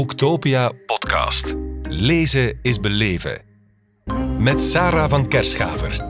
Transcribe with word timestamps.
Boektopia 0.00 0.72
podcast. 0.86 1.54
Lezen 1.82 2.58
is 2.62 2.80
beleven. 2.80 3.42
Met 4.38 4.60
Sarah 4.60 5.10
van 5.10 5.28
Kerschaver. 5.28 6.04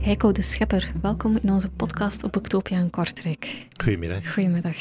Heiko 0.00 0.32
de 0.32 0.42
Schepper, 0.42 0.92
welkom 1.02 1.38
in 1.42 1.52
onze 1.52 1.70
podcast 1.70 2.24
op 2.24 2.32
Boektopia 2.32 2.78
in 2.78 2.90
Kortrijk. 2.90 3.66
Goedemiddag. 3.76 4.32
Goedemiddag. 4.32 4.76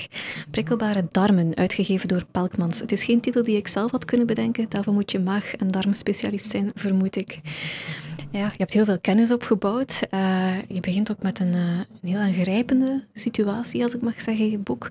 Prikkelbare 0.51 1.07
darmen, 1.09 1.55
uitgegeven 1.55 2.07
door 2.07 2.25
Pelkmans. 2.31 2.79
Het 2.79 2.91
is 2.91 3.03
geen 3.03 3.21
titel 3.21 3.43
die 3.43 3.57
ik 3.57 3.67
zelf 3.67 3.91
had 3.91 4.05
kunnen 4.05 4.27
bedenken. 4.27 4.65
Daarvoor 4.69 4.93
moet 4.93 5.11
je 5.11 5.19
maag- 5.19 5.55
en 5.55 5.67
darmspecialist 5.67 6.51
zijn, 6.51 6.71
vermoed 6.75 7.15
ik. 7.15 7.39
Ja, 8.31 8.45
je 8.45 8.57
hebt 8.57 8.73
heel 8.73 8.85
veel 8.85 8.99
kennis 8.99 9.31
opgebouwd. 9.31 10.01
Uh, 10.11 10.61
je 10.67 10.79
begint 10.79 11.11
ook 11.11 11.21
met 11.21 11.39
een, 11.39 11.55
uh, 11.55 11.77
een 12.01 12.09
heel 12.09 12.19
aangrijpende 12.19 13.03
situatie, 13.13 13.83
als 13.83 13.95
ik 13.95 14.01
mag 14.01 14.21
zeggen, 14.21 14.45
in 14.45 14.51
je 14.51 14.57
boek. 14.57 14.89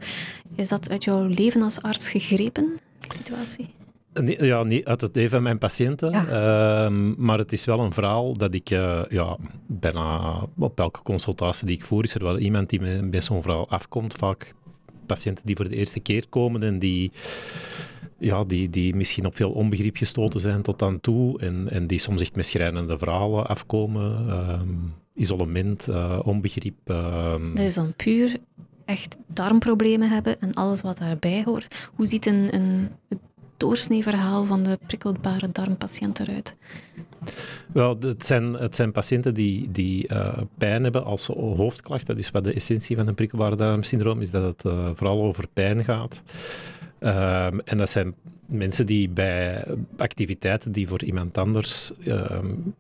Is 0.55 0.69
dat 0.69 0.91
uit 0.91 1.05
jouw 1.05 1.27
leven 1.27 1.63
als 1.63 1.83
arts 1.83 2.09
gegrepen, 2.11 2.79
situatie? 3.09 3.75
Nee, 4.13 4.45
ja, 4.45 4.63
niet 4.63 4.85
uit 4.85 5.01
het 5.01 5.15
leven 5.15 5.31
van 5.31 5.43
mijn 5.43 5.59
patiënten. 5.59 6.11
Ja. 6.11 6.87
Uh, 6.87 7.15
maar 7.17 7.39
het 7.39 7.53
is 7.53 7.65
wel 7.65 7.81
een 7.81 7.93
verhaal 7.93 8.37
dat 8.37 8.55
ik 8.55 8.71
uh, 8.71 9.03
ja, 9.09 9.37
bijna 9.67 10.41
op 10.59 10.79
elke 10.79 11.03
consultatie 11.03 11.67
die 11.67 11.77
ik 11.77 11.85
voer, 11.85 12.05
is 12.05 12.15
er 12.15 12.23
wel 12.23 12.39
iemand 12.39 12.71
die 12.71 12.81
met, 12.81 13.11
bij 13.11 13.21
zo'n 13.21 13.43
verhaal 13.43 13.69
afkomt. 13.69 14.15
Vaak 14.15 14.55
patiënten 15.07 15.47
die 15.47 15.57
voor 15.57 15.69
de 15.69 15.77
eerste 15.77 16.01
keer 16.01 16.25
komen 16.29 16.63
en 16.63 16.79
die, 16.79 17.11
ja, 18.19 18.45
die, 18.45 18.71
die 18.71 18.95
misschien 18.95 19.27
op 19.27 19.37
veel 19.37 19.51
onbegrip 19.51 19.97
gestoten 19.97 20.41
zijn 20.41 20.63
tot 20.63 20.83
aan 20.83 21.01
toe. 21.01 21.41
En, 21.41 21.71
en 21.71 21.87
die 21.87 21.99
soms 21.99 22.21
echt 22.21 22.37
met 22.37 22.47
schrijnende 22.47 22.99
verhalen 22.99 23.47
afkomen. 23.47 24.29
Um, 24.31 24.95
isolement, 25.15 25.89
uh, 25.89 26.19
onbegrip. 26.25 26.77
dat 26.85 27.59
is 27.59 27.75
dan 27.75 27.93
puur 27.97 28.37
echt 28.85 29.17
darmproblemen 29.27 30.11
hebben 30.11 30.41
en 30.41 30.55
alles 30.55 30.81
wat 30.81 30.99
daarbij 30.99 31.43
hoort. 31.45 31.89
Hoe 31.95 32.07
ziet 32.07 32.27
een, 32.27 32.55
een 32.55 32.89
doorsneeverhaal 33.57 34.45
van 34.45 34.63
de 34.63 34.79
prikkelbare 34.87 35.49
darmpatiënt 35.53 36.21
eruit? 36.21 36.57
Wel, 37.73 37.97
het 38.01 38.27
zijn, 38.27 38.53
het 38.53 38.77
zijn 38.77 38.93
patiënten 38.93 39.35
die, 39.35 39.71
die 39.71 40.13
uh, 40.13 40.39
pijn 40.59 40.83
hebben 40.83 41.05
als 41.05 41.27
hoofdklacht. 41.27 42.07
Dat 42.07 42.19
is 42.19 42.31
wat 42.31 42.45
de 42.45 42.53
essentie 42.53 42.97
van 42.97 43.07
een 43.07 43.15
prikkelbare 43.15 43.57
darmsyndroom 43.57 44.21
is, 44.21 44.31
dat 44.31 44.45
het 44.45 44.65
uh, 44.65 44.91
vooral 44.95 45.23
over 45.23 45.47
pijn 45.53 45.85
gaat. 45.85 46.23
Um, 47.01 47.61
en 47.61 47.79
dat 47.79 47.91
zijn 47.91 48.15
mensen 48.47 48.87
die 48.87 49.09
bij 49.09 49.65
activiteiten 49.97 50.73
die 50.73 50.89
voor 50.89 51.03
iemand 51.03 51.39
anders, 51.39 51.93
um, 52.07 52.75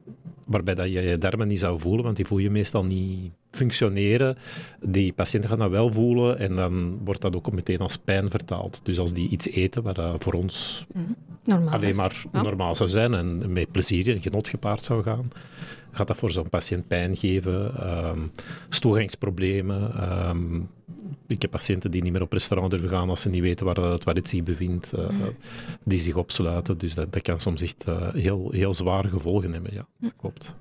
waarbij 0.44 0.74
dat 0.74 0.86
je 0.86 1.00
je 1.00 1.18
darmen 1.18 1.48
niet 1.48 1.58
zou 1.58 1.80
voelen, 1.80 2.04
want 2.04 2.16
die 2.16 2.26
voel 2.26 2.38
je 2.38 2.50
meestal 2.50 2.84
niet 2.84 3.32
functioneren. 3.50 4.36
Die 4.80 5.12
patiënten 5.12 5.50
gaan 5.50 5.58
dat 5.58 5.70
wel 5.70 5.92
voelen 5.92 6.38
en 6.38 6.56
dan 6.56 6.98
wordt 7.04 7.20
dat 7.20 7.36
ook 7.36 7.52
meteen 7.52 7.78
als 7.78 7.96
pijn 7.96 8.30
vertaald. 8.30 8.80
Dus 8.82 8.98
als 8.98 9.12
die 9.12 9.28
iets 9.28 9.48
eten 9.48 9.82
wat 9.82 9.94
dat 9.94 10.22
voor 10.22 10.32
ons 10.32 10.86
mm, 10.92 11.16
normaal 11.44 11.74
alleen 11.74 11.96
maar 11.96 12.24
ja. 12.32 12.42
normaal 12.42 12.74
zou 12.74 12.88
zijn 12.88 13.14
en 13.14 13.52
met 13.52 13.72
plezier 13.72 14.14
en 14.14 14.22
genot 14.22 14.48
gepaard 14.48 14.82
zou 14.82 15.02
gaan, 15.02 15.30
gaat 15.90 16.06
dat 16.06 16.16
voor 16.16 16.30
zo'n 16.30 16.48
patiënt 16.48 16.86
pijn 16.86 17.16
geven, 17.16 17.88
um, 18.08 18.30
stoelgangsproblemen. 18.68 20.10
Um, 20.28 20.68
ik 21.26 21.42
heb 21.42 21.50
patiënten 21.50 21.90
die 21.90 22.02
niet 22.02 22.12
meer 22.12 22.22
op 22.22 22.32
restaurant 22.32 22.70
durven 22.70 22.88
gaan 22.88 23.08
als 23.08 23.20
ze 23.20 23.28
niet 23.28 23.42
weten 23.42 23.66
waar 23.66 23.76
het 23.76 24.00
toilet 24.00 24.28
zich 24.28 24.42
bevindt, 24.42 24.92
uh, 24.94 25.10
mm. 25.10 25.36
die 25.84 25.98
zich 25.98 26.16
opsluiten. 26.16 26.78
Dus 26.78 26.94
dat, 26.94 27.12
dat 27.12 27.22
kan 27.22 27.40
soms 27.40 27.62
echt 27.62 27.84
uh, 27.88 28.12
heel, 28.12 28.50
heel 28.50 28.74
zware 28.74 29.08
gevolgen 29.08 29.52
hebben. 29.52 29.74
Ja, 29.74 29.86
mm. 29.96 30.12
klopt. 30.16 30.54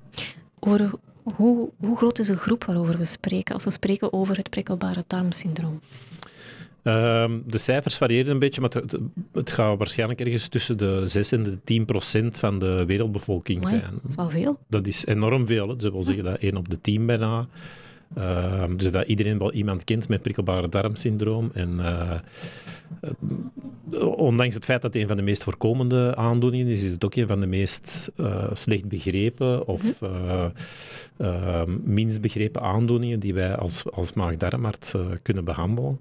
Over 0.60 0.90
hoe, 1.36 1.70
hoe 1.76 1.96
groot 1.96 2.18
is 2.18 2.26
de 2.26 2.36
groep 2.36 2.64
waarover 2.64 2.98
we 2.98 3.04
spreken 3.04 3.54
als 3.54 3.64
we 3.64 3.70
spreken 3.70 4.12
over 4.12 4.36
het 4.36 4.50
prikkelbare 4.50 5.04
darmsyndroom? 5.06 5.80
Um, 6.82 7.42
de 7.46 7.58
cijfers 7.58 7.96
variëren 7.96 8.30
een 8.30 8.38
beetje, 8.38 8.60
maar 8.60 8.70
het, 8.70 8.96
het, 9.32 9.50
gaat 9.50 9.78
waarschijnlijk 9.78 10.20
ergens 10.20 10.48
tussen 10.48 10.78
de 10.78 11.02
6 11.06 11.32
en 11.32 11.42
de 11.42 11.58
10 11.64 11.84
procent 11.84 12.38
van 12.38 12.58
de 12.58 12.84
wereldbevolking 12.86 13.68
zijn. 13.68 13.90
Dat 14.02 14.10
is 14.10 14.14
wel 14.14 14.30
veel. 14.30 14.58
Dat 14.68 14.86
is 14.86 15.06
enorm 15.06 15.46
veel. 15.46 15.68
Hè. 15.68 15.76
Dat 15.76 15.92
wil 15.92 16.02
zeggen 16.02 16.24
dat 16.24 16.38
1 16.38 16.56
op 16.56 16.68
de 16.68 16.80
10 16.80 17.06
bijna. 17.06 17.46
Uh, 18.18 18.64
dus 18.76 18.90
dat 18.90 19.06
iedereen 19.06 19.38
wel 19.38 19.52
iemand 19.52 19.84
kent 19.84 20.08
met 20.08 20.22
prikkelbare 20.22 20.68
darmsyndroom. 20.68 21.50
En 21.54 21.78
uh, 21.78 22.12
ondanks 24.00 24.54
het 24.54 24.64
feit 24.64 24.82
dat 24.82 24.92
het 24.92 25.02
een 25.02 25.08
van 25.08 25.16
de 25.16 25.22
meest 25.22 25.42
voorkomende 25.42 26.16
aandoeningen 26.16 26.66
is, 26.66 26.82
is 26.82 26.92
het 26.92 27.04
ook 27.04 27.14
een 27.14 27.26
van 27.26 27.40
de 27.40 27.46
meest 27.46 28.10
uh, 28.16 28.44
slecht 28.52 28.88
begrepen 28.88 29.66
of 29.66 29.82
minst 31.84 32.20
begrepen 32.20 32.62
aandoeningen 32.62 33.20
die 33.20 33.34
wij 33.34 33.56
als, 33.56 33.90
als 33.90 34.12
maag-darmarts 34.12 34.94
kunnen 35.22 35.44
behandelen. 35.44 36.00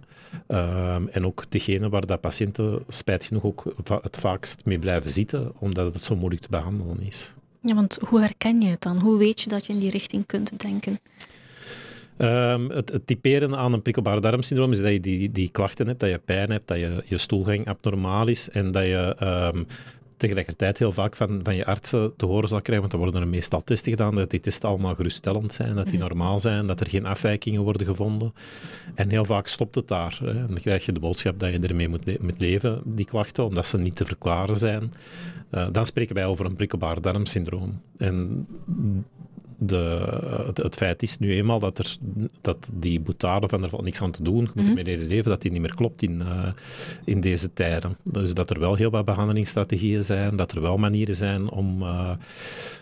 En 1.12 1.26
ook 1.26 1.44
degene 1.50 1.90
waar 1.90 2.06
dat 2.06 2.22
patiënten 2.22 2.84
spijt 2.88 3.24
genoeg 3.24 3.44
ook 3.44 3.64
va 3.84 4.00
het 4.02 4.18
vaakst 4.18 4.62
mee 4.66 4.80
blijven 4.80 5.12
zitten, 5.12 5.52
omdat 5.60 5.94
het 5.94 6.02
zo 6.02 6.16
moeilijk 6.16 6.42
te 6.42 6.50
behandelen 6.50 7.02
is. 7.02 7.34
Ja, 7.62 7.76
want 7.76 8.00
hoe 8.08 8.20
herken 8.20 8.62
je 8.62 8.70
het 8.70 8.82
dan? 8.82 9.00
Hoe 9.00 9.18
weet 9.18 9.42
je 9.42 9.50
dat 9.50 9.66
je 9.66 9.74
in 9.74 9.80
die 9.80 9.92
richting 9.92 10.26
kunt 10.26 10.60
denken? 10.60 11.00
Um, 12.18 12.70
het, 12.70 12.92
het, 12.92 13.08
typeren 13.08 13.56
aan 13.56 13.74
een 13.74 13.82
prikkelbare 13.82 14.22
darmsyndroom 14.22 14.72
is 14.72 14.82
dat 14.82 14.92
je 14.92 15.00
die, 15.00 15.32
die 15.32 15.50
klachten 15.50 15.88
hebt, 15.88 16.00
dat 16.00 16.10
je 16.10 16.22
pijn 16.26 16.52
hebt, 16.52 16.68
dat 16.68 16.78
je, 16.78 17.04
je 17.06 17.18
stoelgang 17.18 17.68
abnormaal 17.68 18.28
is 18.28 18.50
en 18.50 18.72
dat 18.72 18.84
je 18.84 19.16
um, 19.54 19.66
tegelijkertijd 20.18 20.78
heel 20.78 20.92
vaak 20.92 21.16
van, 21.16 21.40
van 21.44 21.56
je 21.56 21.66
artsen 21.66 22.14
te 22.16 22.26
horen 22.26 22.48
zal 22.48 22.62
krijgen, 22.62 22.82
want 22.82 22.94
er 22.94 23.00
worden 23.00 23.22
er 23.22 23.28
meestal 23.28 23.64
testen 23.64 23.92
gedaan, 23.92 24.16
dat 24.16 24.30
die 24.30 24.40
testen 24.40 24.70
allemaal 24.70 24.96
geruststellend 24.96 25.54
zijn, 25.54 25.76
dat 25.76 25.88
die 25.88 26.00
normaal 26.00 26.40
zijn, 26.40 26.68
dat 26.68 26.80
er 26.80 26.88
geen 26.88 27.06
afwijkingen 27.06 27.62
worden 27.62 27.88
gevonden. 27.88 28.34
En 28.96 29.10
heel 29.10 29.26
vaak 29.26 29.48
stopt 29.48 29.76
het 29.76 29.88
daar. 29.88 30.18
Hè. 30.24 30.30
En 30.30 30.48
dan 30.48 30.60
krijg 30.62 30.86
je 30.86 30.92
de 30.92 31.00
boodschap 31.00 31.40
dat 31.40 31.52
je 31.52 31.60
ermee 31.60 31.90
moet, 31.90 32.06
le 32.06 32.18
moet 32.22 32.40
leven, 32.40 32.82
die 32.86 33.06
klachten, 33.06 33.46
omdat 33.46 33.66
ze 33.66 33.78
niet 33.78 33.96
te 33.96 34.06
verklaren 34.06 34.58
zijn. 34.58 34.94
Uh, 35.52 35.68
dan 35.72 35.86
spreken 35.86 36.16
wij 36.16 36.26
over 36.26 36.46
een 36.46 36.56
prikkelbaar 36.56 37.02
darmsyndroom. 37.02 37.82
En 37.98 38.48
de, 39.58 40.08
het, 40.48 40.58
het, 40.58 40.76
feit 40.76 41.02
is 41.02 41.18
nu 41.18 41.34
eenmaal 41.34 41.60
dat, 41.60 41.78
er, 41.78 41.98
dat 42.42 42.70
die 42.74 43.00
boetade 43.00 43.48
van 43.48 43.64
er 43.64 43.70
valt 43.70 43.84
niks 43.84 44.02
aan 44.02 44.12
te 44.12 44.24
doen, 44.24 44.42
je 44.42 44.42
moet 44.42 44.54
-hmm. 44.56 44.68
ermee 44.68 44.84
leren 44.84 45.08
leven, 45.08 45.32
dat 45.32 45.42
die 45.42 45.52
niet 45.52 45.62
meer 45.62 45.76
klopt 45.76 46.02
in, 46.02 46.22
uh, 46.22 46.48
in 47.04 47.22
deze 47.22 47.54
tijden. 47.54 47.98
Dus 48.04 48.34
dat 48.34 48.50
er 48.50 48.60
wel 48.60 48.76
heel 48.76 48.90
wat 48.90 49.06
behandelingsstrategieën 49.06 50.06
zijn, 50.06 50.36
dat 50.36 50.52
er 50.52 50.62
wel 50.62 50.78
manieren 50.78 51.16
zijn 51.16 51.50
om, 51.50 51.82
uh, 51.82 52.12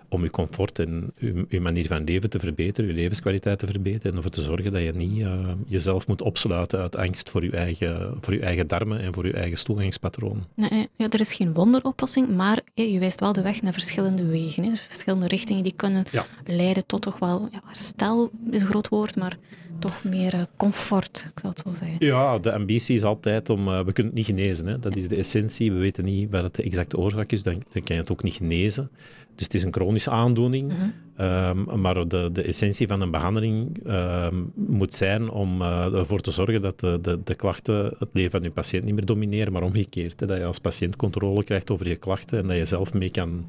om 0.10 0.24
je 0.24 0.30
comfort 0.30 0.80
en 0.80 1.12
je, 1.18 1.46
je, 1.50 1.62
manier 1.62 1.88
van 1.88 2.04
leven 2.04 2.30
te 2.30 2.40
verbeteren, 2.40 2.90
je 2.90 2.96
levenskwaliteit 2.96 3.60
te 3.60 3.66
verbeteren 3.66 4.12
en 4.12 4.18
ervoor 4.18 4.32
te 4.32 4.42
zorgen 4.42 4.72
dat 4.72 4.82
je 4.82 4.92
niet 4.92 5.18
uh, 5.18 5.50
jezelf 5.68 6.08
moet 6.08 6.22
opsluiten 6.22 6.80
uit 6.80 6.96
angst 6.96 7.30
voor 7.30 7.44
je, 7.44 7.52
eigen, 7.52 8.18
voor 8.22 8.34
je 8.34 8.40
eigen 8.40 8.68
darmen 8.68 9.00
en 9.00 9.14
voor 9.14 9.26
je 9.26 9.34
eigen 9.34 9.58
stoelgangspatroon. 9.58 10.46
Nee, 10.54 10.90
ja, 10.96 11.10
er 11.10 11.20
is 11.20 11.34
geen 11.34 11.54
wonderoplossing, 11.54 12.36
maar 12.36 12.62
je 12.74 13.00
wijst 13.00 13.20
wel 13.20 13.34
de 13.34 13.42
weg 13.42 13.62
naar 13.62 13.74
verschillende 13.74 14.26
wegen, 14.26 14.64
hè. 14.64 14.76
verschillende 14.76 15.28
richtingen 15.28 15.64
die 15.64 15.74
kunnen 15.76 16.06
ja. 16.12 16.26
leiden 16.46 16.86
tot 16.86 17.02
toch 17.02 17.20
wel, 17.20 17.48
ja, 17.52 17.62
herstel 17.66 18.32
is 18.52 18.62
een 18.62 18.68
groot 18.68 18.90
woord, 18.90 19.16
maar 19.16 19.38
toch 19.80 20.04
meer 20.04 20.34
uh, 20.34 20.42
comfort, 20.56 21.30
ik 21.34 21.40
zal 21.40 21.50
het 21.50 21.60
zo 21.60 21.74
zeggen. 21.74 22.06
Ja, 22.06 22.40
de 22.40 22.54
ambitie 22.54 22.96
is 22.96 23.04
altijd 23.04 23.50
om, 23.50 23.68
uh, 23.68 23.80
we 23.80 23.94
kunnen 23.94 24.14
het 24.14 24.28
niet 24.28 24.38
genezen, 24.38 24.68
hè. 24.68 24.80
dat 24.80 24.96
is 24.96 25.08
de 25.08 25.16
essentie, 25.16 25.72
we 25.72 25.80
weten 25.80 26.06
niet 26.06 26.32
wat 26.32 26.44
het 26.44 26.56
de 26.56 26.64
exacte 26.64 26.98
oorzaak 26.98 27.32
is, 27.32 27.44
dan, 27.44 27.54
dan 27.54 27.84
kan 27.84 27.96
je 27.96 28.02
het 28.02 28.12
ook 28.12 28.24
niet 28.24 28.34
genezen. 28.34 28.90
Dus 29.36 29.44
het 29.44 29.54
is 29.54 29.64
een 29.64 29.74
chronische 29.74 30.10
aandoening, 30.10 30.72
mm 30.72 30.78
-hmm. 31.16 31.70
um, 31.70 31.82
maar 31.82 32.08
de, 32.08 32.30
de 32.32 32.42
essentie 32.42 32.88
van 32.88 33.02
een 33.02 33.12
behandeling 33.12 33.88
um, 33.88 34.52
moet 34.56 34.94
zijn 34.94 35.30
om 35.30 35.62
uh, 35.62 35.94
ervoor 35.94 36.22
te 36.22 36.32
zorgen 36.32 36.62
dat 36.62 36.80
de, 36.80 37.00
de, 37.02 37.20
de, 37.24 37.36
klachten 37.36 37.96
het 38.00 38.10
leven 38.14 38.32
van 38.32 38.42
je 38.42 38.52
patiënt 38.52 38.84
niet 38.84 38.94
meer 38.94 39.06
domineren, 39.06 39.54
maar 39.54 39.64
omgekeerd. 39.64 40.20
Hè, 40.20 40.26
dat 40.26 40.38
je 40.38 40.46
als 40.46 40.60
patiënt 40.60 40.96
controle 40.96 41.44
krijgt 41.44 41.72
over 41.72 41.88
je 41.88 41.96
klachten 41.96 42.40
en 42.40 42.48
dat 42.48 42.58
je 42.58 42.66
zelf 42.66 42.94
mee 42.94 43.10
kan 43.10 43.46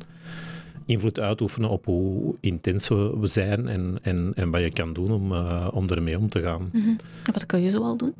invloed 0.86 1.20
uitoefenen 1.20 1.70
op 1.70 1.84
hoe 1.84 2.34
intens 2.40 2.88
we 2.88 3.18
zijn 3.22 3.68
en, 3.68 3.98
en, 4.02 4.32
en 4.34 4.50
wat 4.50 4.60
je 4.60 4.70
kan 4.70 4.92
doen 4.92 5.12
om, 5.12 5.32
uh, 5.32 5.68
om 5.72 5.88
ermee 5.88 6.18
om 6.18 6.28
te 6.28 6.40
gaan. 6.40 6.70
Mm 6.72 6.96
wat 7.32 7.46
kun 7.46 7.60
je 7.60 7.70
zo 7.70 7.78
al 7.82 7.96
doen? 7.96 8.14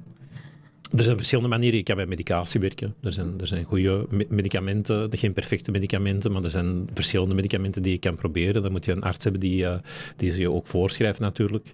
Er 0.93 1.03
zijn 1.03 1.17
verschillende 1.17 1.51
manieren. 1.51 1.77
Je 1.77 1.83
kan 1.83 1.97
met 1.97 2.09
medicatie 2.09 2.61
werken. 2.61 2.95
Er 3.03 3.13
zijn, 3.13 3.41
er 3.41 3.47
zijn 3.47 3.65
goede 3.65 4.07
medicamenten, 4.29 5.09
geen 5.13 5.33
perfecte 5.33 5.71
medicamenten, 5.71 6.33
maar 6.33 6.45
er 6.45 6.51
zijn 6.51 6.89
verschillende 6.95 7.35
medicamenten 7.35 7.83
die 7.83 7.93
je 7.93 7.99
kan 7.99 8.15
proberen. 8.15 8.63
Dan 8.63 8.73
moet 8.73 8.85
je 8.85 8.93
een 8.93 9.03
arts 9.03 9.23
hebben 9.23 9.41
die, 9.41 9.63
uh, 9.63 9.75
die 10.17 10.37
je 10.37 10.51
ook 10.51 10.67
voorschrijft 10.67 11.21
natuurlijk. 11.21 11.73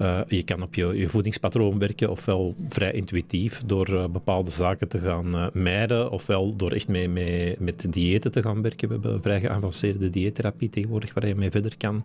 Uh, 0.00 0.20
je 0.28 0.42
kan 0.42 0.62
op 0.62 0.74
je, 0.74 1.08
voedingspatroon 1.08 1.78
werken, 1.78 2.10
ofwel 2.10 2.54
vrij 2.68 2.92
intuïtief 2.92 3.62
door 3.66 3.90
uh, 3.90 4.04
bepaalde 4.06 4.50
zaken 4.50 4.88
te 4.88 4.98
gaan 4.98 5.50
mijden, 5.52 6.10
ofwel 6.10 6.56
door 6.56 6.72
echt 6.72 6.88
mee, 6.88 7.08
mee, 7.08 7.56
met 7.58 7.92
diëten 7.92 8.32
te 8.32 8.42
gaan 8.42 8.62
werken. 8.62 8.88
We 8.88 8.94
hebben 8.94 9.22
vrij 9.22 9.40
geavanceerde 9.40 10.10
dieettherapie 10.10 10.70
tegenwoordig 10.70 11.14
waar 11.14 11.26
je 11.26 11.34
mee 11.34 11.50
verder 11.50 11.76
kan. 11.76 12.04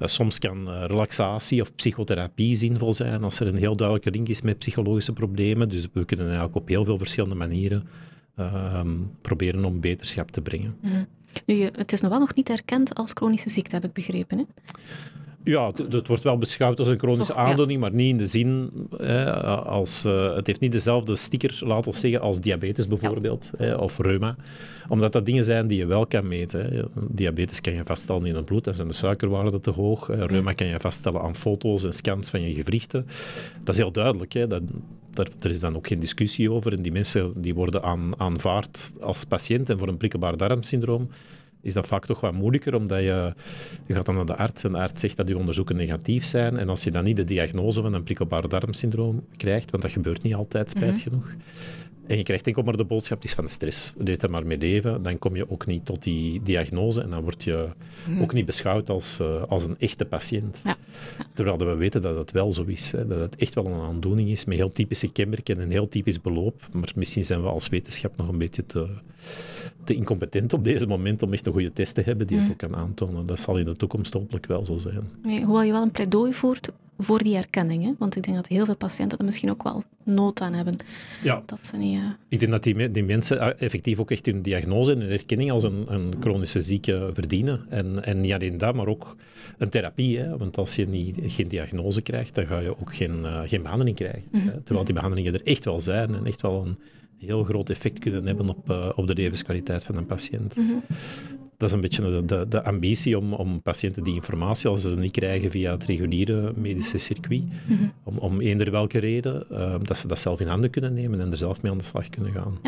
soms 0.00 0.38
kan 0.38 0.84
relaxatie 0.86 1.60
of 1.60 1.74
psychotherapie 1.74 2.54
zinvol 2.54 2.92
zijn 2.92 3.24
als 3.24 3.40
er 3.40 3.46
een 3.46 3.58
heel 3.58 3.76
duidelijke 3.76 4.10
link 4.10 4.28
is 4.28 4.42
met 4.42 4.58
psychologische 4.58 5.12
problemen. 5.12 5.69
Dus 5.70 5.86
we 5.92 6.04
kunnen 6.04 6.26
eigenlijk 6.26 6.56
op 6.56 6.68
heel 6.68 6.84
veel 6.84 6.98
verschillende 6.98 7.34
manieren 7.34 7.86
uh, 8.38 8.80
proberen 9.20 9.64
om 9.64 9.80
beterschap 9.80 10.30
te 10.30 10.40
brengen. 10.40 10.76
-hmm. 10.80 11.06
nu, 11.46 11.62
het 11.62 11.92
is 11.92 12.00
nog 12.00 12.10
wel 12.10 12.20
nog 12.20 12.34
niet 12.34 12.50
erkend 12.50 12.94
als 12.94 13.12
chronische 13.12 13.50
ziekte, 13.50 13.74
heb 13.74 13.84
ik 13.84 13.92
begrepen. 13.92 14.38
Hè? 14.38 14.44
Ja, 15.44 15.72
het, 15.90 16.06
wordt 16.06 16.22
wel 16.22 16.38
beschouwd 16.38 16.78
als 16.78 16.88
een 16.88 16.98
chronische 16.98 17.32
Toch, 17.32 17.42
ja. 17.42 17.48
aandoening, 17.48 17.80
maar 17.80 17.92
niet 17.92 18.08
in 18.08 18.16
de 18.16 18.26
zin 18.26 18.70
hè, 18.96 19.32
als... 19.54 20.04
eh, 20.04 20.34
het 20.34 20.46
heeft 20.46 20.60
niet 20.60 20.72
dezelfde 20.72 21.16
sticker, 21.16 21.58
laten 21.60 21.92
we 21.92 21.98
zeggen, 21.98 22.20
als 22.20 22.40
diabetes 22.40 22.86
bijvoorbeeld, 22.86 23.50
hè, 23.56 23.74
of 23.74 23.98
reuma. 23.98 24.36
Omdat 24.88 25.12
dat 25.12 25.26
dingen 25.26 25.44
zijn 25.44 25.66
die 25.66 25.78
je 25.78 25.86
wel 25.86 26.06
kan 26.06 26.28
meten. 26.28 26.74
Hè. 26.74 26.82
Diabetes 27.08 27.60
kan 27.60 27.72
je 27.72 27.84
vaststellen 27.84 28.26
in 28.26 28.34
het 28.34 28.44
bloed, 28.44 28.64
dan 28.64 28.74
zijn 28.74 28.88
de 28.88 28.94
suikerwaarden 28.94 29.60
te 29.60 29.70
hoog. 29.70 30.06
Hè. 30.06 30.26
Reuma 30.26 30.52
kan 30.52 30.66
je 30.66 30.80
vaststellen 30.80 31.20
aan 31.20 31.36
foto's 31.36 31.84
en 31.84 31.92
scans 31.92 32.30
van 32.30 32.42
je 32.42 32.54
gewrichten. 32.54 33.06
Dat 33.64 33.74
is 33.74 33.80
heel 33.80 33.92
duidelijk. 33.92 34.32
Hè. 34.32 34.46
Dat, 34.46 34.62
daar, 35.10 35.28
er 35.40 35.50
is 35.50 35.60
dan 35.60 35.76
ook 35.76 35.86
geen 35.86 36.00
discussie 36.00 36.50
over. 36.50 36.72
En 36.72 36.82
die 36.82 36.92
mensen 36.92 37.32
die 37.36 37.54
worden 37.54 37.82
aan, 37.82 38.12
aanvaard 38.16 38.92
als 39.00 39.24
patiënt. 39.24 39.70
En 39.70 39.78
voor 39.78 39.88
een 39.88 39.96
prikkelbaar 39.96 40.36
darmsyndroom 40.36 41.08
is 41.62 41.72
dat 41.72 41.86
vaak 41.86 42.06
toch 42.06 42.20
wat 42.20 42.32
moeilijker, 42.32 42.74
omdat 42.74 42.98
je, 42.98 43.32
je 43.86 43.94
gaat 43.94 44.06
dan 44.06 44.14
naar 44.14 44.26
de 44.26 44.36
arts 44.36 44.64
en 44.64 44.72
de 44.72 44.78
arts 44.78 45.00
zegt 45.00 45.16
dat 45.16 45.28
je 45.28 45.38
onderzoeken 45.38 45.76
negatief 45.76 46.24
zijn. 46.24 46.56
En 46.56 46.68
als 46.68 46.84
je 46.84 46.90
dan 46.90 47.04
niet 47.04 47.16
de 47.16 47.24
diagnose 47.24 47.80
van 47.80 47.94
een 47.94 48.02
prikkelbaar 48.02 48.48
darmsyndroom 48.48 49.24
krijgt, 49.36 49.70
want 49.70 49.82
dat 49.82 49.92
gebeurt 49.92 50.22
niet 50.22 50.34
altijd, 50.34 50.70
spijt 50.70 51.00
genoeg, 51.00 51.26
en 52.10 52.16
je 52.16 52.22
krijgt 52.22 52.46
enkel 52.46 52.62
maar 52.62 52.76
de 52.76 52.84
boodschap, 52.84 53.16
het 53.16 53.26
is 53.26 53.34
van 53.34 53.44
de 53.44 53.50
stress. 53.50 53.92
Leef 53.96 54.22
er 54.22 54.30
maar 54.30 54.46
mee 54.46 54.58
leven, 54.58 55.02
dan 55.02 55.18
kom 55.18 55.36
je 55.36 55.50
ook 55.50 55.66
niet 55.66 55.86
tot 55.86 56.02
die 56.02 56.42
diagnose 56.42 57.00
en 57.00 57.10
dan 57.10 57.22
word 57.22 57.44
je 57.44 57.68
ook 58.20 58.32
niet 58.32 58.46
beschouwd 58.46 58.90
als, 58.90 59.20
eh, 59.20 59.42
als 59.42 59.64
een 59.64 59.76
echte 59.78 60.04
patiënt. 60.04 60.60
Ja. 60.64 60.76
Terwijl 61.34 61.56
dat 61.56 61.68
we 61.68 61.74
weten 61.74 62.02
dat 62.02 62.16
het 62.16 62.30
wel 62.30 62.52
zo 62.52 62.64
is. 62.66 62.92
Hè, 62.92 63.06
dat 63.06 63.20
het 63.20 63.36
echt 63.36 63.54
wel 63.54 63.66
een 63.66 63.80
aandoening 63.80 64.28
is 64.28 64.44
met 64.44 64.56
heel 64.56 64.72
typische 64.72 65.12
kenmerken 65.12 65.56
en 65.56 65.62
een 65.62 65.70
heel 65.70 65.88
typisch 65.88 66.20
beloop. 66.20 66.68
Maar 66.72 66.92
misschien 66.94 67.24
zijn 67.24 67.42
we 67.42 67.48
als 67.48 67.68
wetenschap 67.68 68.16
nog 68.16 68.28
een 68.28 68.38
beetje 68.38 68.66
te, 68.66 68.88
te 69.84 69.94
incompetent 69.94 70.52
op 70.52 70.64
deze 70.64 70.86
moment 70.86 71.22
om 71.22 71.32
echt 71.32 71.46
een 71.46 71.52
goede 71.52 71.72
test 71.72 71.94
te 71.94 72.00
hebben 72.00 72.26
die 72.26 72.38
het 72.38 72.50
ook 72.50 72.58
kan 72.58 72.76
aantonen. 72.76 73.26
Dat 73.26 73.40
zal 73.40 73.58
in 73.58 73.64
de 73.64 73.76
toekomst 73.76 74.12
hopelijk 74.12 74.46
wel 74.46 74.64
zo 74.64 74.78
zijn. 74.78 75.10
Nee, 75.22 75.44
hoewel 75.44 75.62
je 75.62 75.72
wel 75.72 75.82
een 75.82 75.90
pleidooi 75.90 76.32
voert 76.32 76.70
voor 77.02 77.22
die 77.22 77.36
erkenning. 77.36 77.82
Hè? 77.84 77.92
Want 77.98 78.16
ik 78.16 78.22
denk 78.22 78.36
dat 78.36 78.46
heel 78.46 78.64
veel 78.64 78.76
patiënten 78.76 79.18
er 79.18 79.24
misschien 79.24 79.50
ook 79.50 79.62
wel 79.62 79.82
nood 80.04 80.40
aan 80.40 80.52
hebben. 80.52 80.76
Ja. 81.22 81.42
Dat 81.46 81.66
ze 81.66 81.76
niet... 81.76 81.96
eh, 81.98 82.04
Ik 82.28 82.40
denk 82.40 82.52
dat 82.52 82.62
die, 82.62 82.90
die 82.90 83.04
mensen 83.04 83.40
eh, 83.40 83.62
effectief 83.64 83.98
ook 84.00 84.10
echt 84.10 84.26
hun 84.26 84.42
diagnose 84.42 84.92
en 84.92 85.00
hun 85.00 85.10
erkenning 85.10 85.50
als 85.50 85.64
een, 85.64 85.84
een 85.88 86.14
chronische 86.20 86.60
zieke 86.62 87.10
verdienen. 87.12 87.66
En, 87.68 88.04
en 88.04 88.20
niet 88.20 88.32
alleen 88.32 88.58
dat, 88.58 88.74
maar 88.74 88.86
ook 88.86 89.16
een 89.58 89.68
therapie. 89.68 90.18
Hè? 90.18 90.36
Want 90.36 90.58
als 90.58 90.76
je 90.76 90.88
niet, 90.88 91.18
geen 91.22 91.48
diagnose 91.48 92.02
krijgt, 92.02 92.34
dan 92.34 92.46
ga 92.46 92.58
je 92.58 92.80
ook 92.80 92.94
geen, 92.94 93.24
eh, 93.24 93.40
geen 93.44 93.62
behandeling 93.62 93.96
krijgen. 93.96 94.22
Hè? 94.32 94.60
Terwijl 94.60 94.84
die 94.84 94.94
behandelingen 94.94 95.34
er 95.34 95.42
echt 95.44 95.64
wel 95.64 95.80
zijn 95.80 96.14
en 96.14 96.26
echt 96.26 96.42
wel 96.42 96.66
een 96.66 96.78
heel 97.18 97.44
groot 97.44 97.70
effect 97.70 97.98
kunnen 97.98 98.26
hebben 98.26 98.48
op, 98.48 98.92
op 98.96 99.06
de 99.06 99.14
levenskwaliteit 99.14 99.84
van 99.84 99.96
een 99.96 100.06
patiënt. 100.06 100.56
Dat 101.60 101.68
is 101.68 101.74
een 101.74 101.80
beetje 101.80 102.02
de, 102.02 102.24
de, 102.24 102.46
de 102.48 102.64
ambitie 102.64 103.18
om, 103.18 103.32
om 103.32 103.62
patiënten 103.62 104.04
die 104.04 104.14
informatie, 104.14 104.68
als 104.68 104.82
ze 104.82 104.90
ze 104.90 104.98
niet 104.98 105.12
krijgen 105.12 105.50
via 105.50 105.72
het 105.72 105.84
reguliere 105.84 106.52
medische 106.56 106.98
circuit, 106.98 107.42
om, 108.02 108.18
om 108.18 108.40
eender 108.40 108.70
welke 108.70 108.98
reden, 108.98 109.50
eh, 109.50 109.74
dat 109.82 109.98
ze 109.98 110.06
dat 110.06 110.18
zelf 110.18 110.40
in 110.40 110.46
handen 110.46 110.70
kunnen 110.70 110.94
nemen 110.94 111.20
en 111.20 111.30
er 111.30 111.36
zelf 111.36 111.62
mee 111.62 111.72
aan 111.72 111.78
de 111.78 111.84
slag 111.84 112.08
kunnen 112.08 112.32
gaan. 112.32 112.58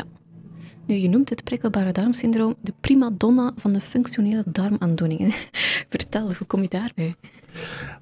Nu, 0.87 0.95
je 0.95 1.09
noemt 1.09 1.29
het 1.29 1.45
prikkelbare 1.45 1.93
darmsyndroom 1.93 2.55
de 2.63 2.73
prima 2.81 3.11
donna 3.17 3.53
van 3.57 3.73
de 3.73 3.81
functionele 3.81 4.45
darmaandoeningen. 4.47 5.31
Vertel, 5.95 6.27
hoe 6.27 6.47
kom 6.47 6.63
je 6.63 6.69
daarbij? 6.69 7.15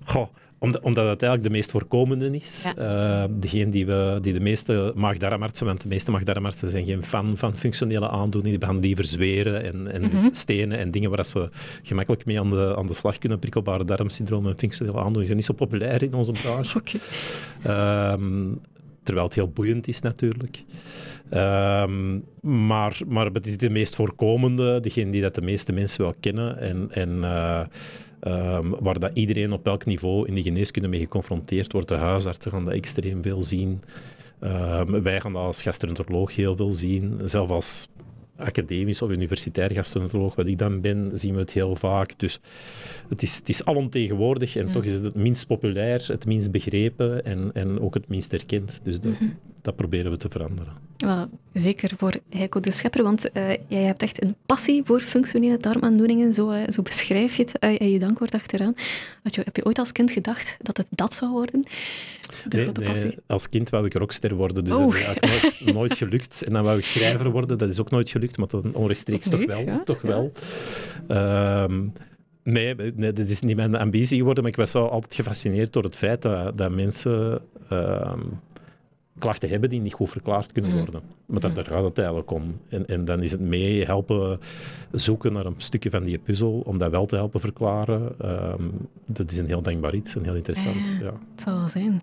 Goh, 0.05 0.29
omdat, 0.61 0.83
omdat 0.83 1.09
het 1.09 1.23
eigenlijk 1.23 1.43
de 1.43 1.59
meest 1.59 1.71
voorkomende 1.71 2.31
is. 2.31 2.63
Ja. 2.65 2.77
Eh, 2.77 3.29
degene 3.31 3.71
die, 3.71 3.87
we, 3.87 4.19
die 4.21 4.33
de 4.33 4.41
meeste 4.41 4.93
maagdarmartsen, 4.97 5.67
want 5.67 5.81
de 5.81 5.89
meeste 5.89 6.11
maagdarmartsen 6.11 6.71
zijn 6.71 6.85
geen 6.85 7.05
fan 7.05 7.37
van 7.37 7.57
functionele 7.57 8.09
aandoeningen, 8.09 8.61
die 8.61 8.69
gaan 8.69 8.81
liever 8.81 9.05
zweren 9.05 9.65
en, 9.65 9.93
en 9.93 10.11
stenen 10.33 10.79
en 10.79 10.91
dingen 10.91 11.11
waar 11.11 11.25
ze 11.25 11.49
gemakkelijk 11.83 12.25
mee 12.25 12.41
aan 12.41 12.51
de, 12.51 12.75
aan 12.77 12.87
de 12.87 12.95
slag 12.95 13.19
kunnen. 13.19 13.39
Prikkelbare 13.39 13.85
darmsyndroom 13.85 14.47
en 14.47 14.59
functionele 14.59 14.97
aandoeningen 14.97 15.27
zijn 15.27 15.37
niet 15.37 15.47
zo 15.47 15.53
populair 15.53 16.03
in 16.03 16.15
onze 16.15 16.33
branche. 16.33 16.81
Ehm, 17.63 18.53
terwijl 19.11 19.29
het 19.29 19.39
heel 19.39 19.49
boeiend 19.55 19.89
is 19.89 20.01
natuurlijk. 20.01 20.65
Ehm, 21.31 22.19
maar, 22.41 23.01
maar 23.09 23.27
het 23.27 23.47
is 23.47 23.57
de 23.57 23.71
meest 23.71 23.95
voorkomende, 23.95 24.81
degene 24.81 25.11
die 25.11 25.23
dat 25.23 25.35
de 25.35 25.43
meeste 25.43 25.73
mensen 25.73 26.03
wel 26.03 26.15
kennen 26.21 26.59
en, 26.59 26.89
en 26.91 27.25
eh, 27.25 27.61
ehm, 28.21 28.69
waar 28.81 28.99
dat 28.99 29.11
iedereen 29.15 29.53
op 29.53 29.67
elk 29.67 29.85
niveau 29.85 30.29
in 30.29 30.35
de 30.35 30.43
geneeskunde 30.43 30.89
mee 30.89 31.01
geconfronteerd 31.01 31.73
wordt. 31.73 31.89
De 31.89 31.95
huisartsen 31.95 32.51
gaan 32.51 32.65
dat 32.65 32.75
extreem 32.75 33.23
veel 33.23 33.43
zien. 33.43 33.83
Ehm, 34.41 35.03
wij 35.03 35.21
gaan 35.21 35.33
dat 35.33 35.43
als 35.43 35.63
gastroenteroloog 35.63 36.37
heel 36.37 36.57
veel 36.57 36.73
zien. 36.73 37.21
Zelf 37.25 37.51
als 37.51 37.89
academisch 38.41 39.03
of 39.03 39.11
universitair 39.11 39.73
gastroenteroloog, 39.73 40.35
wat 40.35 40.47
ik 40.47 40.59
dan 40.59 40.81
ben, 40.81 41.11
zien 41.15 41.35
we 41.35 41.41
het 41.41 41.53
heel 41.53 41.77
vaak. 41.77 42.19
Dus 42.19 42.41
het 43.09 43.23
is, 43.23 43.37
het 43.37 43.49
is 43.49 43.65
alomtegenwoordig 43.65 44.57
en 44.57 44.73
toch 44.73 44.85
is 44.85 44.93
het 44.93 45.05
het 45.05 45.15
minst 45.15 45.47
populair, 45.47 46.05
het 46.07 46.27
minst 46.27 46.51
begrepen 46.51 47.25
en, 47.25 47.51
en 47.53 47.81
ook 47.81 47.95
het 47.95 48.09
minst 48.09 48.33
erkend. 48.33 48.81
Dus 48.85 49.01
dat, 49.01 49.15
dat 49.63 49.77
proberen 49.77 50.11
we 50.11 50.17
te 50.17 50.29
veranderen. 50.31 50.73
Wel, 50.97 51.29
zeker 51.53 51.91
voor 51.97 52.13
Heiko 52.31 52.61
de 52.61 52.73
Schepper, 52.73 53.03
want 53.03 53.33
eh, 53.33 53.49
jij 53.69 53.83
hebt 53.83 54.03
echt 54.03 54.23
een 54.23 54.35
passie 54.47 54.83
voor 54.85 55.01
functionele 55.01 55.57
darmaandoeningen, 55.57 56.35
zo, 56.35 56.51
eh, 56.51 56.69
zo 56.69 56.83
beschrijf 56.83 57.37
je 57.37 57.43
het 57.43 57.59
eh, 57.59 57.79
in 57.81 57.91
je 57.91 57.99
dankwoord 57.99 58.35
achteraan. 58.35 58.75
Had 59.23 59.35
je, 59.35 59.41
heb 59.45 59.57
je 59.57 59.65
ooit 59.65 59.79
als 59.79 59.93
kind 59.93 60.11
gedacht 60.11 60.57
dat 60.59 60.77
het 60.77 60.87
dat 60.91 61.15
zou 61.15 61.31
worden? 61.31 61.61
De 61.61 61.69
Nee, 62.57 62.63
grote 62.65 62.81
nee, 62.81 62.89
passie. 62.91 63.17
als 63.27 63.49
kind 63.49 63.71
wou 63.71 63.87
ik 63.87 63.95
rockster 63.95 64.35
worden, 64.35 64.65
dus 64.65 64.75
Oh. 64.75 65.05
dat 65.07 65.23
is 65.23 65.31
nooit, 65.61 65.75
nooit 65.79 65.95
gelukt. 65.97 66.43
En 66.43 66.53
dan 66.53 66.63
wou 66.65 66.79
ik 66.79 66.85
schrijver 66.85 67.31
worden, 67.31 67.59
dat 67.59 67.69
is 67.69 67.81
ook 67.81 67.91
nooit 67.91 68.11
gelukt, 68.11 68.37
maar 68.37 68.49
dan 68.49 68.75
onrechtstreeks 68.75 69.29
toch 69.29 69.45
wel. 69.47 69.61
ja, 69.61 69.83
toch 69.85 70.03
ja. 70.03 70.09
wel. 70.09 70.33
Ehm, 71.09 71.87
nee, 72.43 72.75
nee, 72.75 73.13
dat 73.13 73.29
is 73.29 73.41
niet 73.41 73.57
mijn 73.57 73.75
ambitie 73.75 74.19
geworden, 74.19 74.43
maar 74.43 74.53
ik 74.53 74.59
was 74.59 74.73
wel 74.73 74.91
altijd 74.91 75.15
gefascineerd 75.15 75.73
door 75.73 75.83
het 75.83 75.97
feit 75.97 76.23
dat, 76.23 76.57
dat 76.57 76.71
mensen 76.71 77.41
ehm, 77.69 78.21
klachten 79.21 79.49
hebben 79.49 79.71
die 79.71 79.81
niet 79.81 79.93
goed 79.95 80.11
verklaard 80.11 80.53
kunnen 80.53 80.77
worden. 80.77 81.03
Maar 81.27 81.41
dat, 81.41 81.55
daar 81.55 81.65
gaat 81.65 81.85
het 81.85 81.99
eigenlijk 81.99 82.31
om. 82.31 82.61
En, 82.69 82.87
en 82.87 83.05
dan 83.05 83.23
is 83.23 83.31
het 83.31 83.41
mee 83.41 83.85
helpen 83.85 84.41
zoeken 84.93 85.33
naar 85.33 85.47
een 85.47 85.55
stukje 85.57 85.91
van 85.91 86.03
die 86.03 86.19
puzzel, 86.19 86.63
om 86.65 86.79
dat 86.79 86.91
wel 86.91 87.07
te 87.07 87.17
helpen 87.17 87.41
verklaren. 87.41 88.15
Ehm, 88.19 88.69
dat 89.07 89.31
is 89.31 89.39
een 89.39 89.47
heel 89.47 89.63
dankbaar 89.63 89.95
iets 89.95 90.17
en 90.17 90.25
heel 90.25 90.35
interessant. 90.35 90.77
Ja. 90.77 91.05
Ja. 91.05 91.13
Het 91.35 91.43
zal 91.43 91.55
wel 91.55 91.69
zijn. 91.69 92.03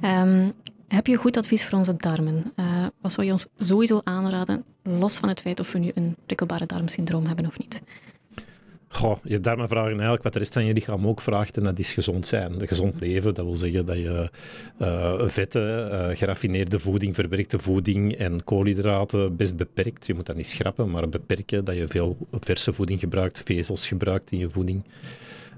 Ehm, 0.00 0.50
heb 0.88 1.06
je 1.06 1.16
goed 1.16 1.36
advies 1.36 1.64
voor 1.64 1.78
onze 1.78 1.96
darmen? 1.96 2.52
Eh, 2.54 2.86
wat 3.00 3.12
zou 3.12 3.26
je 3.26 3.32
ons 3.32 3.48
sowieso 3.58 4.00
aanraden, 4.04 4.64
los 4.82 5.16
van 5.18 5.28
het 5.28 5.40
feit 5.40 5.60
of 5.60 5.72
we 5.72 5.78
nu 5.78 5.90
een 5.94 6.16
prikkelbare 6.26 6.66
darmsyndroom 6.66 7.26
hebben 7.26 7.46
of 7.46 7.58
niet? 7.58 7.82
Goh, 8.92 9.16
je 9.22 9.40
darmen 9.40 9.68
vragen 9.68 9.90
eigenlijk 9.90 10.22
wat 10.22 10.32
de 10.32 10.38
rest 10.38 10.52
van 10.52 10.64
je 10.64 10.72
lichaam 10.72 11.06
ook 11.06 11.20
vraagt, 11.20 11.56
en 11.56 11.64
dat 11.64 11.78
is 11.78 11.92
gezond 11.92 12.26
zijn. 12.26 12.68
Gezond 12.68 13.00
leven, 13.00 13.34
dat 13.34 13.44
wil 13.44 13.56
zeggen 13.56 13.86
dat 13.86 13.96
je 13.96 14.30
eh, 14.78 15.28
vetten, 15.28 15.90
eh, 15.90 16.16
geraffineerde 16.16 16.78
voeding, 16.78 17.14
verwerkte 17.14 17.58
voeding 17.58 18.14
en 18.14 18.44
koolhydraten 18.44 19.36
best 19.36 19.56
beperkt. 19.56 20.06
Je 20.06 20.14
moet 20.14 20.26
dat 20.26 20.36
niet 20.36 20.46
schrappen, 20.46 20.90
maar 20.90 21.08
beperken. 21.08 21.64
Dat 21.64 21.76
je 21.76 21.88
veel 21.88 22.16
verse 22.40 22.72
voeding 22.72 23.00
gebruikt, 23.00 23.42
vezels 23.44 23.86
gebruikt 23.86 24.30
in 24.30 24.38
je 24.38 24.50
voeding. 24.50 24.84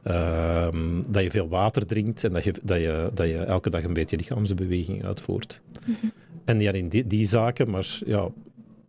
Ehm, 0.03 1.03
dat 1.09 1.23
je 1.23 1.31
veel 1.31 1.49
water 1.49 1.87
drinkt 1.87 2.25
en 2.25 2.33
dat 2.33 2.45
je, 2.45 2.55
dat, 2.63 2.81
je, 2.81 3.11
dat 3.15 3.27
je 3.27 3.39
elke 3.39 3.71
dag 3.71 3.83
een 3.83 3.93
beetje 3.93 4.17
lichaamsbeweging 4.17 5.05
uitvoert. 5.05 5.61
En 6.45 6.57
niet 6.57 6.69
alleen 6.69 6.89
die, 6.89 7.07
die 7.07 7.27
zaken, 7.27 7.71
maar 7.71 7.99
ja, 8.07 8.29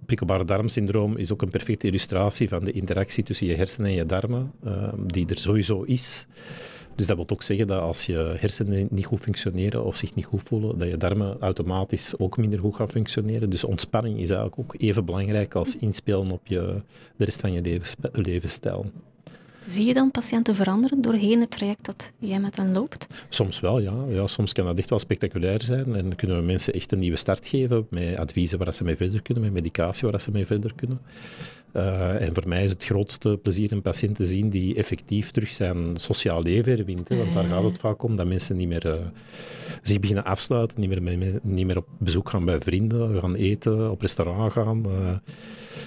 prikkelbare 0.05 0.45
darmsyndroom 0.45 1.17
is 1.17 1.31
ook 1.31 1.41
een 1.41 1.49
perfecte 1.49 1.87
illustratie 1.87 2.49
van 2.49 2.63
de 2.63 2.71
interactie 2.71 3.23
tussen 3.23 3.47
je 3.47 3.55
hersenen 3.55 3.89
en 3.89 3.95
je 3.95 4.05
darmen, 4.05 4.51
ehm, 4.63 4.99
die 5.05 5.27
er 5.27 5.37
sowieso 5.37 5.81
is. 5.81 6.27
Dus 6.95 7.07
dat 7.07 7.15
wil 7.15 7.29
ook 7.29 7.43
zeggen 7.43 7.67
dat 7.67 7.81
als 7.81 8.05
je 8.05 8.35
hersenen 8.37 8.87
niet 8.91 9.05
goed 9.05 9.19
functioneren 9.19 9.85
of 9.85 9.95
zich 9.95 10.15
niet 10.15 10.25
goed 10.25 10.41
voelen, 10.43 10.77
dat 10.77 10.87
je 10.87 10.97
darmen 10.97 11.37
automatisch 11.39 12.19
ook 12.19 12.37
minder 12.37 12.59
goed 12.59 12.75
gaan 12.75 12.89
functioneren. 12.89 13.49
Dus 13.49 13.63
ontspanning 13.63 14.15
is 14.19 14.29
eigenlijk 14.29 14.59
ook 14.59 14.75
even 14.77 15.05
belangrijk 15.05 15.55
als 15.55 15.77
inspelen 15.77 16.31
op 16.31 16.47
je, 16.47 16.81
de 17.15 17.25
rest 17.25 17.39
van 17.39 17.51
je 17.51 17.61
levenspe- 17.61 18.09
levensstijl. 18.11 18.91
Zie 19.65 19.85
je 19.85 19.93
dan 19.93 20.11
patiënten 20.11 20.55
veranderen 20.55 21.01
doorheen 21.01 21.39
het 21.39 21.51
traject 21.51 21.85
dat 21.85 22.11
jij 22.19 22.39
met 22.39 22.57
hen 22.57 22.73
loopt? 22.73 23.07
Soms 23.29 23.59
wel, 23.59 23.79
ja. 23.79 23.93
ja. 24.07 24.27
Soms 24.27 24.53
kan 24.53 24.65
dat 24.65 24.77
echt 24.77 24.89
wel 24.89 24.99
spectaculair 24.99 25.61
zijn. 25.61 25.95
En 25.95 26.15
kunnen 26.15 26.37
we 26.37 26.43
mensen 26.43 26.73
echt 26.73 26.91
een 26.91 26.99
nieuwe 26.99 27.17
start 27.17 27.47
geven 27.47 27.87
met 27.89 28.17
adviezen 28.17 28.57
waar 28.57 28.73
ze 28.73 28.83
mee 28.83 28.95
verder 28.95 29.21
kunnen, 29.21 29.43
met 29.43 29.53
medicatie 29.53 30.09
waar 30.09 30.21
ze 30.21 30.31
mee 30.31 30.45
verder 30.45 30.73
kunnen. 30.75 30.99
Eh, 31.75 32.21
en 32.21 32.33
voor 32.33 32.47
mij 32.47 32.63
is 32.63 32.71
het 32.71 32.83
grootste 32.85 33.39
plezier 33.41 33.71
een 33.71 33.81
patiënt 33.81 34.15
te 34.15 34.25
zien 34.25 34.49
die 34.49 34.75
effectief 34.75 35.31
terug 35.31 35.49
zijn 35.49 35.97
sociaal 35.97 36.41
leven 36.41 36.71
herwint. 36.75 37.09
Hè, 37.09 37.17
want 37.17 37.33
daar 37.33 37.43
gaat 37.43 37.63
het 37.63 37.77
vaak 37.79 38.03
om, 38.03 38.15
dat 38.15 38.27
mensen 38.27 38.57
niet 38.57 38.67
meer 38.67 38.87
eh, 38.91 38.99
zich 39.81 39.99
beginnen 39.99 40.23
afsluiten, 40.25 40.79
niet 40.79 40.89
meer, 40.89 41.03
mee- 41.17 41.39
niet 41.41 41.65
meer 41.65 41.77
op 41.77 41.87
bezoek 41.97 42.29
gaan 42.29 42.45
bij 42.45 42.59
vrienden, 42.59 43.19
gaan 43.19 43.35
eten, 43.35 43.91
op 43.91 44.01
restaurant 44.01 44.51
gaan. 44.51 44.85
eh, 44.85 45.15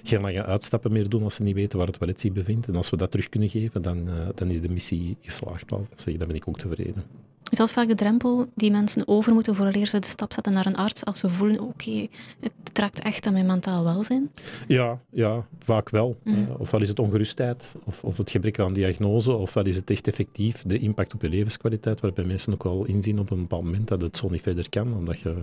geen 0.05 0.21
lange 0.21 0.45
uitstappen 0.45 0.93
meer 0.93 1.09
doen 1.09 1.23
als 1.23 1.35
ze 1.35 1.43
niet 1.43 1.55
weten 1.55 1.79
waar 1.79 1.87
het 1.87 1.99
toilet 1.99 2.21
zich 2.21 2.33
bevindt. 2.33 2.69
En 2.69 2.77
als 2.77 2.91
we 2.91 2.97
dat 2.97 3.11
terug 3.11 3.29
kunnen 3.29 3.49
geven, 3.49 3.83
dan, 3.83 4.09
eh, 4.09 4.15
dan 4.35 4.51
is 4.51 4.61
de 4.61 4.69
missie 4.69 5.17
geslaagd. 5.23 5.73
Al 5.73 5.87
zeg, 5.97 6.17
dan 6.17 6.27
ben 6.27 6.37
ik 6.37 6.49
ook 6.49 6.59
tevreden. 6.59 7.05
Is 7.51 7.59
dat 7.59 7.71
vaak 7.71 7.89
de 7.89 7.95
drempel 7.95 8.47
die 8.55 8.71
mensen 8.71 9.09
over 9.09 9.33
moeten 9.33 9.55
vooraleer 9.55 9.87
ze 9.87 9.99
de 9.99 10.07
stap 10.07 10.33
zetten 10.33 10.53
naar 10.53 10.67
een 10.67 10.77
arts 10.77 11.05
als 11.05 11.19
ze 11.19 11.31
voelen, 11.31 11.61
oké, 11.61 12.07
het 12.41 12.79
raakt 12.79 13.01
echt 13.01 13.27
aan 13.27 13.33
mijn 13.33 13.47
mentaal 13.47 13.85
welzijn? 13.85 14.31
Ja, 14.67 15.01
ja 15.11 15.47
vaak 15.59 15.91
wel. 15.91 16.17
Mhm. 16.23 16.39
Uh, 16.41 16.61
ofwel 16.61 16.81
is 16.81 16.89
het 16.89 16.99
ongerustheid, 16.99 17.75
of, 17.85 18.05
of 18.05 18.17
het 18.17 18.31
gebrek 18.31 18.59
aan 18.59 18.73
diagnose, 18.73 19.33
ofwel 19.33 19.67
is 19.67 19.77
het 19.77 19.91
echt 19.91 20.09
effectief 20.09 20.63
de 20.67 20.79
impact 20.79 21.15
op 21.15 21.23
je 21.23 21.29
levenskwaliteit, 21.29 22.01
waarbij 22.01 22.25
mensen 22.25 22.53
ook 22.53 22.63
wel 22.63 22.85
inzien 22.85 23.19
op 23.19 23.31
een 23.31 23.41
bepaald 23.41 23.65
moment 23.65 23.89
dat 23.89 24.01
het 24.03 24.17
zo 24.17 24.29
niet 24.29 24.43
verder 24.43 24.69
kan, 24.69 24.95
omdat 24.97 25.21
je 25.21 25.35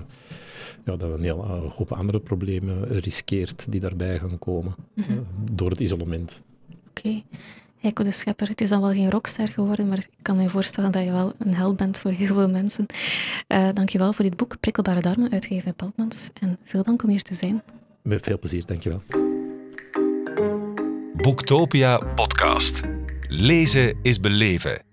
ja, 0.86 0.96
dat 0.96 1.02
een 1.12 1.24
hele 1.24 1.70
hoop 1.76 1.92
andere 1.92 2.20
problemen 2.20 2.88
riskeert 2.88 3.66
die 3.72 3.80
daarbij 3.80 4.20
gaan 4.20 4.40
komen 4.40 4.76
Mhm. 4.94 5.12
uh, 5.12 5.18
door 5.52 5.70
het 5.70 5.80
isolement. 5.80 6.42
Oké. 6.90 7.22
Heiko 7.86 8.04
de 8.04 8.12
Schepper, 8.12 8.48
het 8.48 8.62
is 8.62 8.70
dan 8.70 8.82
wel 8.82 8.92
geen 8.92 9.10
rockster 9.10 9.48
geworden, 9.48 9.88
maar 9.88 9.98
ik 9.98 10.10
kan 10.22 10.38
me 10.38 10.50
voorstellen 10.50 10.92
dat 10.92 11.04
je 11.04 11.12
wel 11.12 11.34
een 11.38 11.56
held 11.56 11.78
bent 11.78 12.00
voor 12.00 12.12
heel 12.12 12.34
veel 12.34 12.50
mensen. 12.50 12.86
Uh, 13.48 13.68
Dank 13.74 13.90
je 13.90 13.98
wel 13.98 14.14
voor 14.14 14.26
dit 14.26 14.36
boek, 14.38 14.60
Prikkelbare 14.60 15.02
Darmen, 15.02 15.32
uitgegeven 15.32 15.64
bij 15.64 15.74
Peltmans. 15.74 16.30
En 16.42 16.58
veel 16.64 16.84
dank 16.84 17.04
om 17.04 17.10
hier 17.10 17.22
te 17.22 17.36
zijn. 17.36 17.64
Met 18.02 18.24
veel 18.24 18.40
plezier, 18.40 18.66
dankjewel. 18.66 19.02
Boektopia 21.14 21.98
podcast. 21.98 22.82
Lezen 23.28 23.98
is 24.02 24.20
beleven. 24.20 24.84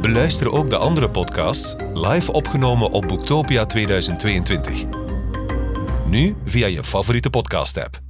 Beluister 0.00 0.52
ook 0.52 0.70
de 0.70 0.76
andere 0.76 1.10
podcasts 1.10 1.74
live 1.94 2.32
opgenomen 2.32 2.90
op 2.90 3.08
Boektopia 3.08 3.66
2022. 3.66 4.84
Nu 6.06 6.36
via 6.44 6.66
je 6.66 6.84
favoriete 6.84 7.30
podcast-app. 7.30 8.09